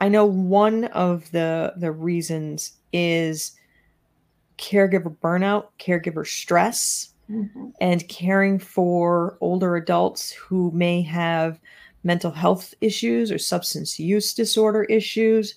[0.02, 3.54] i know one of the the reasons is
[4.58, 7.74] caregiver burnout caregiver stress Mhm.
[7.82, 11.60] and caring for older adults who may have
[12.04, 15.56] mental health issues or substance use disorder issues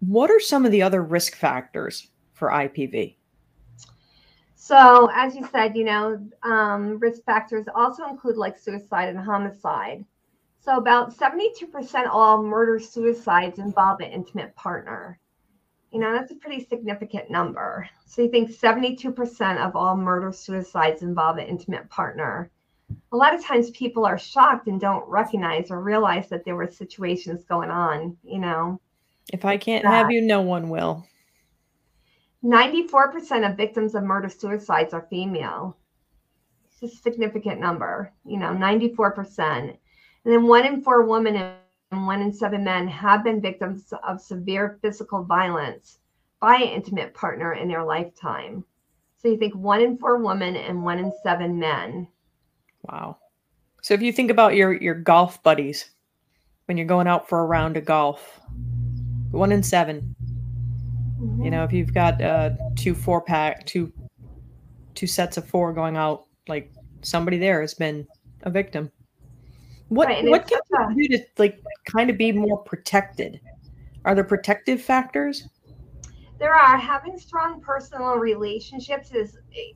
[0.00, 3.16] what are some of the other risk factors for ipv
[4.54, 10.04] So, as you said, you know, um, risk factors also include like suicide and homicide.
[10.60, 15.18] So, about 72% of all murder suicides involve an intimate partner.
[15.90, 17.88] You know, that's a pretty significant number.
[18.06, 22.50] So, you think 72% of all murder suicides involve an intimate partner.
[23.12, 26.70] A lot of times people are shocked and don't recognize or realize that there were
[26.70, 28.80] situations going on, you know.
[29.32, 29.90] if i can't Yeah.
[29.90, 31.06] have you no one will
[32.44, 35.76] 94% of victims of murder suicides are female.
[36.70, 39.70] It's a significant number, you know, 94%.
[39.70, 39.78] And
[40.24, 41.34] then one in four women
[41.90, 45.98] one in seven men have been victims of severe physical violence
[46.40, 48.64] by an intimate partner in their lifetime.
[49.16, 52.06] So you think one in four women and one in seven men.
[52.82, 53.16] Wow.
[53.82, 55.90] So if you think about your your golf buddies
[56.66, 58.40] when you're going out for a round of golf,
[59.30, 60.14] one in seven.
[61.42, 63.92] You know, if you've got uh two four pack, two
[64.94, 66.70] two sets of four going out, like
[67.02, 68.06] somebody there has been
[68.42, 68.90] a victim.
[69.88, 73.40] What Right, what can a- you do to like kind of be more protected?
[74.04, 75.48] Are there protective factors?
[76.38, 79.74] there are having strong personal relationships is e-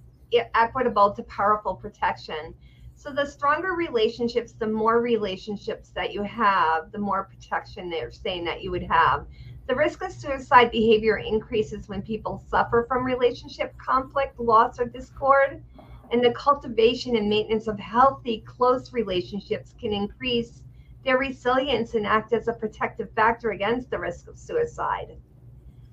[0.54, 2.54] equitable to powerful protection
[2.94, 8.44] so the stronger relationships the more relationships that you have the more protection they're saying
[8.44, 9.26] that you would have
[9.66, 15.62] the risk of suicide behavior increases when people suffer from relationship conflict loss or discord
[16.10, 20.62] and the cultivation and maintenance of healthy close relationships can increase
[21.04, 25.16] their resilience and act as a protective factor against the risk of suicide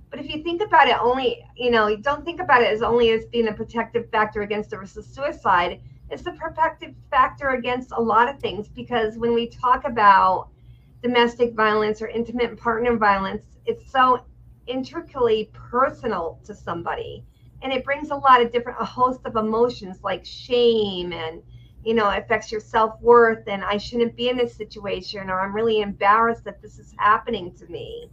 [0.09, 3.11] but if you think about it only, you know, don't think about it as only
[3.11, 5.81] as being a protective factor against the risk of suicide.
[6.09, 10.49] It's a protective factor against a lot of things because when we talk about
[11.03, 14.25] domestic violence or intimate partner violence, it's so
[14.65, 17.23] intricately personal to somebody.
[17.61, 21.43] And it brings a lot of different, a host of emotions like shame and,
[21.83, 25.55] you know, affects your self worth and I shouldn't be in this situation or I'm
[25.55, 28.09] really embarrassed that this is happening to me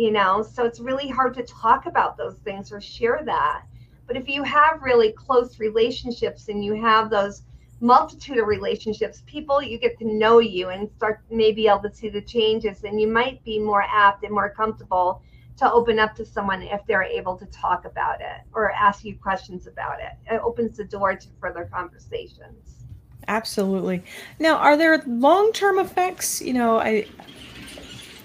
[0.00, 0.42] you know?
[0.42, 3.64] So it's really hard to talk about those things or share that.
[4.06, 7.42] But if you have really close relationships and you have those
[7.82, 12.10] multitude of relationships people you get to know you and start maybe able to see
[12.10, 15.22] the changes and you might be more apt and more comfortable
[15.56, 19.16] to open up to someone if they're able to talk about it or ask you
[19.16, 20.12] questions about it.
[20.30, 22.79] It opens the door to further conversations
[23.28, 24.02] Absolutely.
[24.38, 26.40] Now, are there long-term effects?
[26.40, 27.06] You know, I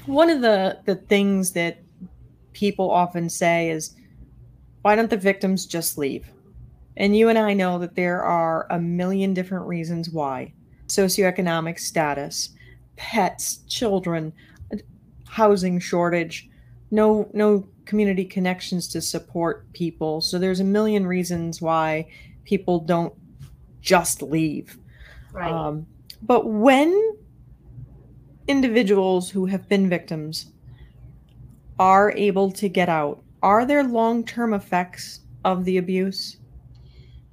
[0.06, 1.80] one of the the things that
[2.54, 3.96] people often say is
[4.82, 6.30] why don't the victims just leave?
[6.98, 10.54] And you and I know that there are a million different reasons why.
[10.88, 12.52] Socioeconomic status,
[12.96, 14.32] pets, children,
[15.28, 16.50] housing shortage,
[16.92, 20.22] no no community connections to support people.
[20.22, 22.08] So there's a million reasons why
[22.46, 23.14] people don't
[23.82, 24.78] just leave.
[25.36, 25.86] Right Um,
[26.22, 27.18] but when
[28.48, 30.52] individuals who have been victims
[31.78, 36.38] are able to get out, are there long term effects of the abuse?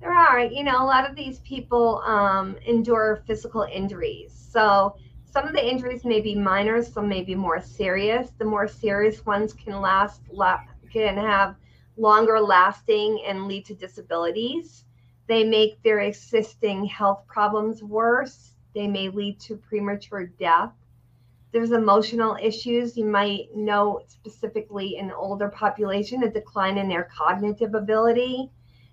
[0.01, 4.33] There are, you know, a lot of these people um, endure physical injuries.
[4.51, 8.31] So some of the injuries may be minor, some may be more serious.
[8.37, 10.21] The more serious ones can last,
[10.93, 11.55] can have
[11.97, 14.85] longer lasting and lead to disabilities.
[15.29, 18.53] They make their existing health problems worse.
[18.75, 20.73] They may lead to premature death.
[21.53, 22.97] There's emotional issues.
[22.97, 28.51] You might know specifically in older population a decline in their cognitive ability,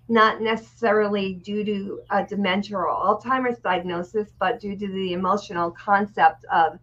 [0.08, 6.44] not necessarily due to a dementia or Alzheimer's diagnosis, but due to the emotional concept
[6.52, 6.78] of,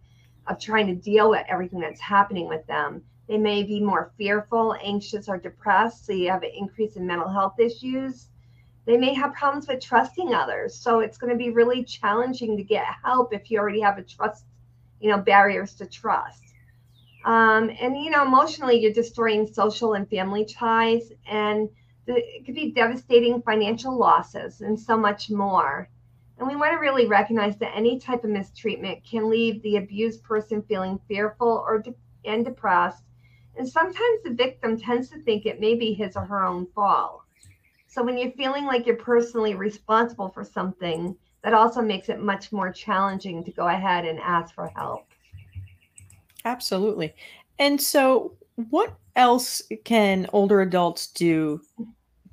[0.48, 3.02] of trying to deal with everything that's happening with them.
[3.28, 6.06] They may be more fearful, anxious, or depressed.
[6.06, 8.28] So you have an increase in mental health issues.
[8.88, 10.74] They may have problems with trusting others.
[10.74, 14.02] So it's going to be really challenging to get help if you already have a
[14.02, 14.46] trust
[14.98, 16.54] you know, barriers to trust.
[17.26, 21.68] Um, and, you know, emotionally, you're destroying social and family ties, and
[22.06, 25.90] it could be devastating financial losses and so much more.
[26.38, 30.22] And we want to really recognize that any type of mistreatment can leave the abused
[30.22, 33.02] person feeling fearful or de- and depressed.
[33.58, 37.22] And sometimes the victim tends to think it may be his or her own fault.
[37.88, 42.52] So when you're feeling like you're personally responsible for something, that also makes it much
[42.52, 45.06] more challenging to go ahead and ask for help.
[46.44, 47.14] Absolutely.
[47.58, 48.36] And so,
[48.70, 51.62] what else can older adults do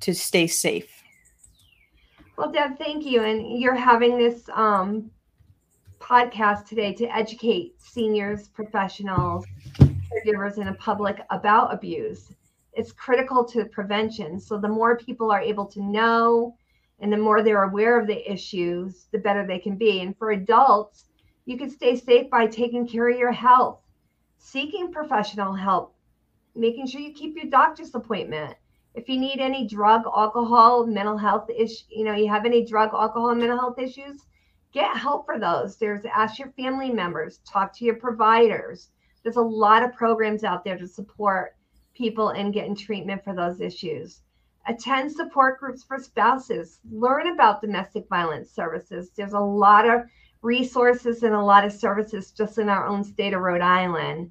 [0.00, 1.02] to stay safe?
[2.36, 3.22] Well, Deb, thank you.
[3.22, 5.10] And you're having this um,
[6.00, 9.46] podcast today to educate seniors, professionals,
[9.78, 12.34] caregivers, and the public about abuse.
[12.76, 14.38] It's critical to prevention.
[14.38, 16.56] So, the more people are able to know,
[17.00, 20.00] and the more they're aware of the issues, the better they can be.
[20.02, 21.06] And for adults,
[21.46, 23.80] you can stay safe by taking care of your health,
[24.38, 25.94] seeking professional help,
[26.54, 28.54] making sure you keep your doctor's appointment.
[28.94, 32.90] If you need any drug, alcohol, mental health issue, you know, you have any drug,
[32.92, 34.26] alcohol, and mental health issues,
[34.72, 35.76] get help for those.
[35.76, 38.90] There's ask your family members, talk to your providers.
[39.22, 41.55] There's a lot of programs out there to support
[41.96, 44.20] people in getting treatment for those issues
[44.66, 49.10] attend support groups for spouses, learn about domestic violence services.
[49.16, 50.02] There's a lot of
[50.42, 54.30] resources and a lot of services just in our own state of Rhode Island.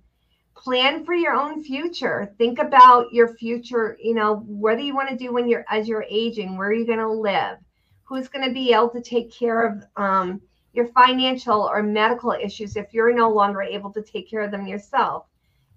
[0.55, 2.33] Plan for your own future.
[2.37, 5.87] Think about your future, you know, what do you want to do when you're as
[5.87, 6.57] you're aging?
[6.57, 7.57] Where are you going to live?
[8.03, 10.41] Who's going to be able to take care of um,
[10.73, 14.67] your financial or medical issues if you're no longer able to take care of them
[14.67, 15.25] yourself?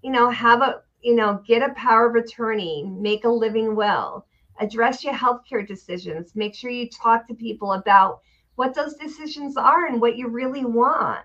[0.03, 4.27] You know, have a, you know, get a power of attorney, make a living will
[4.61, 6.35] address your healthcare decisions.
[6.35, 8.21] Make sure you talk to people about
[8.57, 11.25] what those decisions are and what you really want.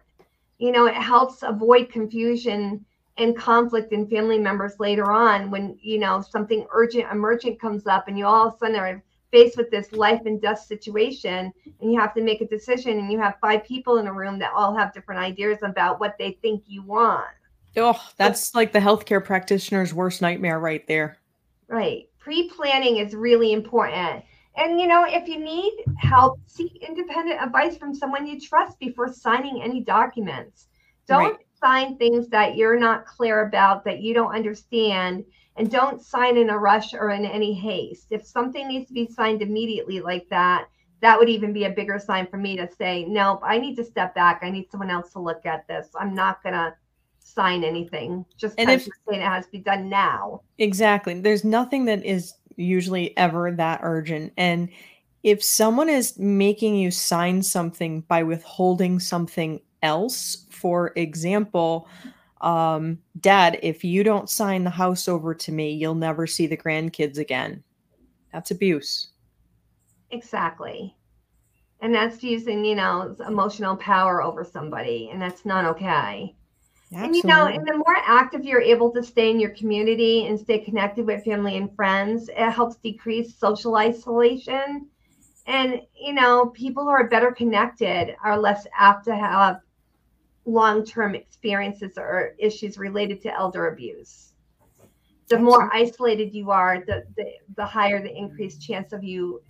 [0.60, 2.86] You know, it helps avoid confusion
[3.18, 8.08] and conflict in family members later on when, you know, something urgent, emergent comes up
[8.08, 11.92] and you all of a sudden are faced with this life and death situation and
[11.92, 14.54] you have to make a decision and you have five people in a room that
[14.56, 17.26] all have different ideas about what they think you want.
[17.76, 21.18] Oh, that's like the healthcare practitioner's worst nightmare right there.
[21.68, 22.08] Right.
[22.20, 24.24] Pre-planning is really important.
[24.56, 29.12] And you know if you need help seek independent advice from someone you trust before
[29.12, 30.68] signing any documents.
[31.08, 31.48] Don't right.
[31.60, 35.26] sign things that you're not clear about that you don't understand
[35.58, 38.08] and don't sign in a rush or in any haste.
[38.12, 40.68] If something needs to be signed immediately like that
[41.02, 43.84] that would even be a bigger sign for me to say nope i need to
[43.84, 44.40] step back.
[44.42, 45.90] I need someone else to look at this.
[46.00, 46.74] I'm not going to
[47.34, 48.26] sign anything.
[48.38, 50.42] Just and if saying it has to be done now.
[50.58, 51.20] Exactly.
[51.20, 54.34] There's nothing that is usually ever that urgent.
[54.38, 54.70] And
[55.24, 61.88] if someone is making you sign something by withholding something else for example
[62.42, 66.58] um, dad if you don't sign the house over to me you'll never see the
[66.58, 67.64] grandkids again.
[68.32, 69.10] That's abuse.
[70.12, 70.96] Exactly.
[71.82, 76.36] And that's using you know emotional power over somebody and that's not okay
[76.96, 77.06] Absolutely.
[77.08, 80.40] And you know, and the more active you're able to stay in your community and
[80.40, 84.88] stay connected with family and friends, it helps decrease social isolation.
[85.48, 89.62] And you know, people who are better connected are less apt to have
[90.46, 94.34] long-term experiences or issues related to elder abuse.
[95.30, 99.42] The more isolated you are, the, the the higher the increased chance of you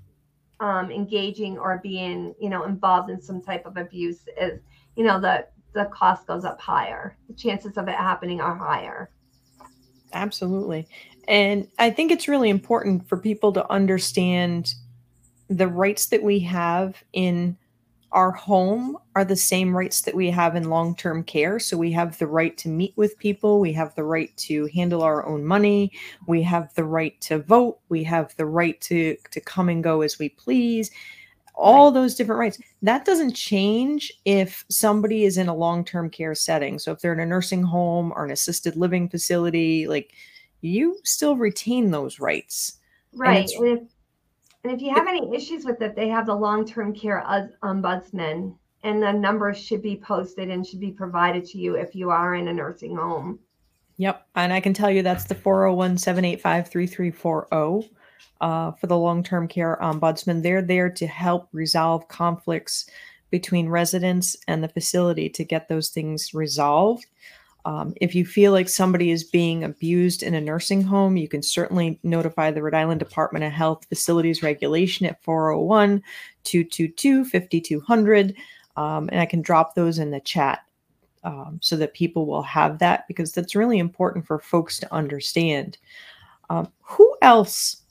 [0.59, 4.61] um, engaging or being, you know, involved in some type of abuse is,
[4.95, 7.17] you know, the the cost goes up higher.
[7.27, 9.09] The chances of it happening are higher.
[10.13, 10.87] Absolutely.
[11.27, 14.73] And I think it's really important for people to understand
[15.49, 17.57] the rights that we have in
[18.13, 21.59] our home are the same rights that we have in long term care.
[21.59, 25.01] So we have the right to meet with people, we have the right to handle
[25.01, 25.91] our own money,
[26.27, 30.01] we have the right to vote, we have the right to, to come and go
[30.01, 30.91] as we please.
[31.55, 31.93] All right.
[31.93, 32.59] those different rights.
[32.81, 36.79] That doesn't change if somebody is in a long term care setting.
[36.79, 40.13] So if they're in a nursing home or an assisted living facility, like
[40.61, 42.79] you still retain those rights.
[43.13, 43.49] Right.
[43.57, 43.83] And, and if
[44.63, 48.55] and if you have any issues with it, they have the long-term care um, ombudsman,
[48.83, 52.35] and the numbers should be posted and should be provided to you if you are
[52.35, 53.39] in a nursing home.
[53.97, 54.25] Yep.
[54.35, 57.93] And I can tell you that's the 401 785 3340
[58.41, 60.43] uh, for the long term care ombudsman.
[60.43, 62.89] They're there to help resolve conflicts
[63.31, 67.05] between residents and the facility to get those things resolved.
[67.65, 71.41] Um, if you feel like somebody is being abused in a nursing home, you can
[71.41, 76.03] certainly notify the Rhode Island Department of Health Facilities Regulation at 401
[76.43, 78.35] 222 5200.
[78.75, 80.59] Um, and I can drop those in the chat
[81.23, 85.77] um, so that people will have that because that's really important for folks to understand.
[86.49, 87.82] Um, who else?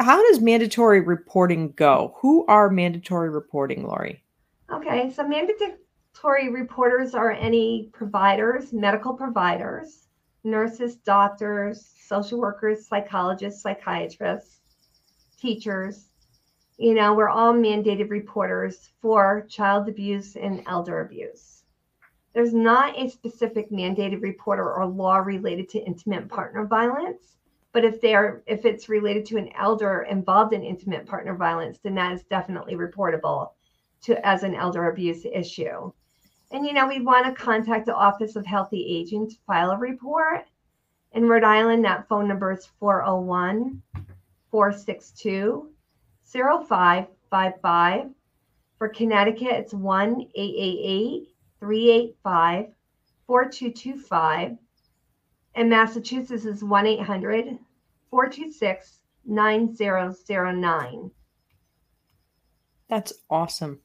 [0.00, 2.14] How does mandatory reporting go?
[2.22, 4.24] Who are mandatory reporting, Laurie?
[4.72, 10.06] Okay, so mandatory reporters are any providers, medical providers,
[10.42, 14.60] nurses, doctors, social workers, psychologists, psychiatrists,
[15.38, 16.06] teachers.
[16.78, 21.64] You know, we're all mandated reporters for child abuse and elder abuse.
[22.32, 27.36] There's not a specific mandated reporter or law related to intimate partner violence,
[27.72, 31.94] but if they're if it's related to an elder involved in intimate partner violence, then
[31.94, 33.50] that is definitely reportable
[34.02, 35.92] to as an elder abuse issue.
[36.52, 39.78] And, you know, we want to contact the Office of Healthy Aging to file a
[39.78, 40.46] report.
[41.12, 43.82] In Rhode Island, that phone number is 401
[44.50, 45.70] 462
[46.32, 48.10] 0555.
[48.78, 51.28] For Connecticut, it's 1 888
[51.60, 52.66] 385
[53.26, 54.56] 4225.
[55.54, 57.58] And Massachusetts is 1 800
[58.10, 61.10] 426 9009.
[62.88, 63.80] That's awesome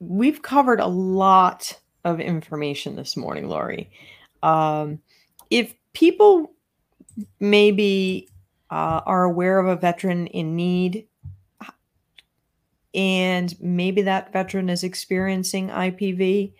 [0.00, 3.90] we've covered a lot of information this morning, Laurie.
[4.42, 5.00] Um,
[5.50, 6.52] if people
[7.38, 8.28] maybe
[8.70, 11.06] uh, are aware of a veteran in need
[12.94, 16.54] and maybe that veteran is experiencing IPV,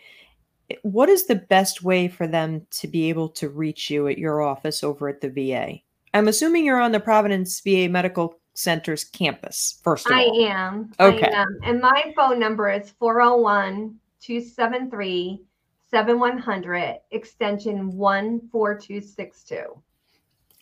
[0.71, 4.19] Eh, what is the best way for them to be able to reach you at
[4.19, 5.79] your office over at the VA?
[6.15, 10.47] I'm assuming you're on the Providence VA Medical Center's campus, first of I all?
[10.47, 10.93] am.
[10.99, 11.31] Okay.
[11.31, 11.59] I am.
[11.65, 15.43] And my phone number is 401 273
[15.91, 19.83] 7100, extension 14262.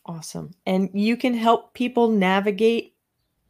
[0.06, 0.50] Awesome.
[0.64, 2.94] And you can help people navigate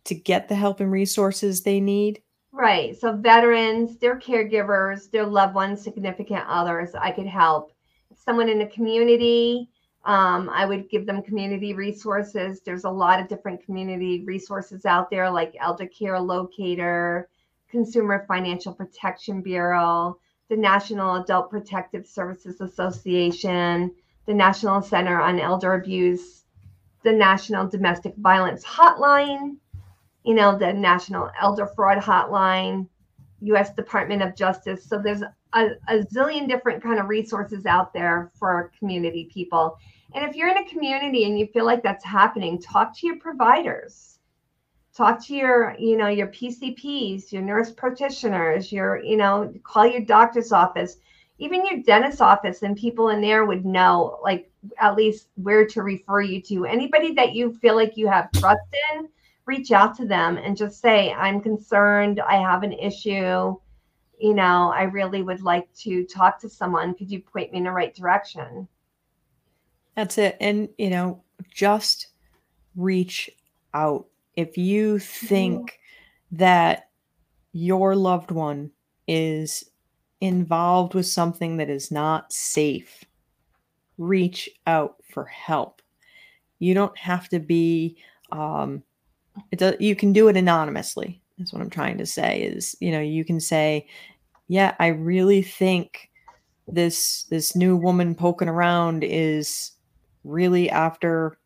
[0.09, 2.23] to get the help and resources they need?
[2.53, 2.97] Right.
[2.99, 7.73] So, veterans, their caregivers, their loved ones, significant others, I could help.
[8.15, 9.69] Someone in the community,
[10.05, 12.61] um, I would give them community resources.
[12.61, 17.29] There's a lot of different community resources out there, like Elder Care Locator,
[17.71, 20.19] Consumer Financial Protection Bureau,
[20.49, 23.95] the National Adult Protective Services Association,
[24.27, 26.45] the National Center on Elder Abuse,
[27.05, 29.57] the National Domestic Violence Hotline,
[30.29, 32.87] you know, the National Elder Fraud Hotline,
[33.41, 33.73] U.S.
[33.73, 34.85] Department of Justice.
[34.85, 39.79] So there's a, a zillion different kind of resources out there for community people.
[40.15, 43.19] And if you're in a community and you feel like that's happening, talk to your
[43.19, 44.19] providers.
[44.95, 50.03] Talk to your, you know, your PCPs, your nurse practitioners, your, you know, call your
[50.03, 50.99] doctor's office,
[51.39, 55.83] even your dentist's office, and people in there would know, like, at least where to
[55.83, 56.67] refer you to.
[56.67, 58.61] Anybody that you feel like you have trust
[58.93, 59.09] in,
[59.49, 63.57] reach out to them and just say, I'm concerned, I have an issue
[64.19, 66.95] you know, I really would like to talk to someone.
[66.95, 68.67] Could you point me in the right direction?
[69.95, 70.37] That's it.
[70.41, 71.23] And, you know,
[71.53, 72.09] just
[72.77, 73.31] reach
[73.75, 74.07] out.
[74.35, 75.27] If you mm-hmm.
[75.27, 75.81] think
[76.33, 76.91] that
[77.53, 78.71] your loved one
[79.07, 79.71] is
[80.21, 83.05] involved with something that is not safe,
[83.99, 85.81] reach out for help.
[86.59, 87.99] You don't have to be,
[88.33, 88.83] um,
[89.51, 92.91] it does, you can do it anonymously is what I'm trying to say is, you
[92.91, 93.87] know, you can say,
[94.49, 96.11] yeah, I really think
[96.67, 99.73] this this new woman poking around is
[100.25, 101.39] really after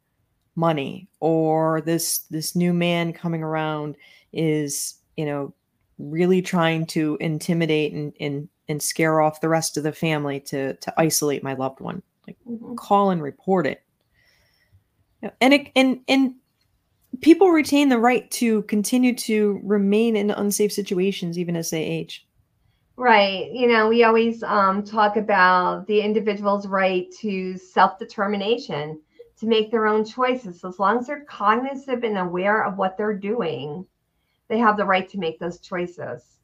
[0.57, 3.97] money or this this new man coming around
[4.33, 5.55] is, you know,
[5.99, 10.75] really trying to intimidate and and and scare off the rest of the family to
[10.75, 12.03] to isolate my loved one.
[12.27, 12.75] Like mm-hmm.
[12.77, 13.83] call and report it.
[15.41, 16.35] And it and and
[17.21, 22.27] people retain the right to continue to remain in unsafe situations even as they age.
[22.97, 23.51] Right.
[23.53, 29.01] You know, we always um, talk about the individual's right to self determination,
[29.39, 30.65] to make their own choices.
[30.65, 33.87] As long as they're cognizant and aware of what they're doing,
[34.49, 36.39] they have the right to make those choices.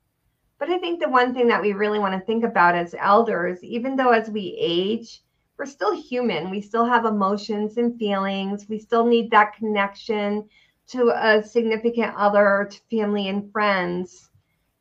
[0.59, 3.63] But I think the one thing that we really want to think about as elders,
[3.63, 5.23] even though as we age,
[5.59, 10.49] we're still human, we still have emotions and feelings, we still need that connection
[10.87, 14.31] to a significant other, to family and friends.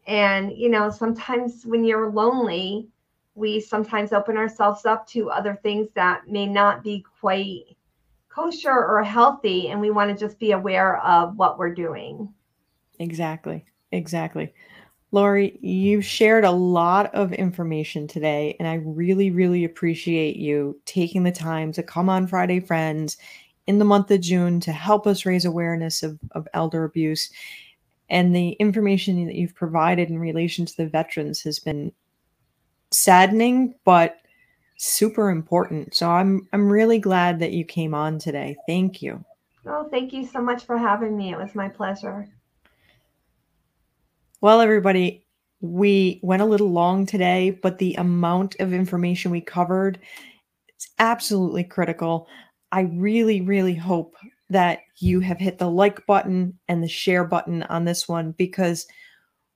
[0.05, 2.87] And, you know, sometimes when you're lonely,
[3.35, 7.75] we sometimes open ourselves up to other things that may not be quite
[8.29, 9.67] kosher or healthy.
[9.69, 12.33] And we want to just be aware of what we're doing.
[12.99, 13.65] Exactly.
[13.91, 14.53] Exactly.
[15.11, 21.23] Laurie, you've shared a lot of information today, and I really, really appreciate you taking
[21.23, 23.17] the time to come on Friday Friends
[23.67, 27.29] in the month of June to help us raise awareness of, of elder abuse.
[28.09, 31.91] And the information that you've provided in relation to the veterans has been
[32.91, 34.17] saddening, but
[34.77, 35.95] super important.
[35.95, 38.55] So I'm I'm really glad that you came on today.
[38.67, 39.23] Thank you.
[39.65, 41.33] Oh, thank you so much for having me.
[41.33, 42.29] It was my pleasure.
[44.39, 45.25] Well, everybody,
[45.61, 49.99] we went a little long today, but the amount of information we covered
[50.77, 52.27] is absolutely critical.
[52.71, 54.15] I really, really hope
[54.49, 58.85] that you have hit the like button and the share button on this one because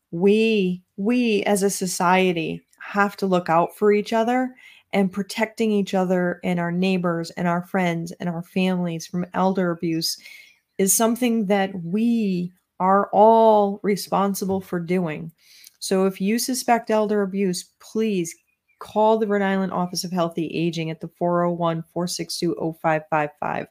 [0.09, 4.55] we we as a society have to look out for each other
[4.93, 9.71] and protecting each other and our neighbors and our friends and our families from elder
[9.71, 10.17] abuse
[10.77, 12.51] is something that we
[12.81, 15.31] are all responsible for doing.
[15.77, 18.35] So if you suspect elder abuse, please
[18.79, 23.67] call the Rhode Island Office of Healthy Aging at the 401 462 0555.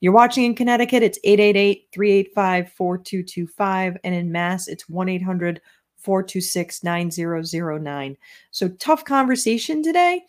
[0.00, 3.98] You're watching in Connecticut, it's 888 385 4225.
[4.02, 5.60] And in Mass, it's 1 800
[5.98, 8.16] 426 9009.
[8.50, 10.22] So tough conversation today,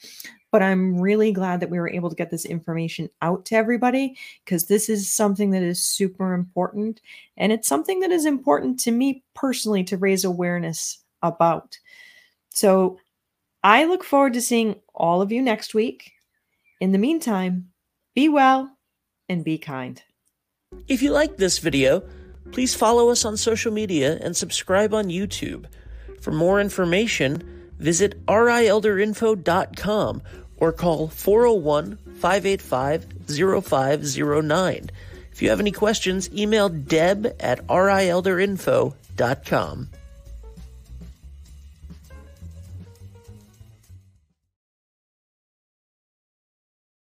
[0.55, 4.15] but I'm really glad that we were able to get this information out to everybody
[4.45, 7.01] because this is something that is super important.
[7.35, 11.77] And it's something that is important to me personally to raise awareness about.
[12.51, 12.99] So
[13.65, 16.13] I look forward to seeing all of you next week.
[16.79, 17.73] In the meantime,
[18.15, 18.71] be well
[19.27, 20.01] and be kind.
[20.87, 22.01] If you liked this video,
[22.53, 25.65] please follow us on social media and subscribe on YouTube.
[26.21, 27.43] For more information,
[27.77, 30.21] visit rielderinfo.com
[30.57, 34.91] or call 401 585 0509.
[35.31, 39.89] If you have any questions, email deb at rielderinfo.com.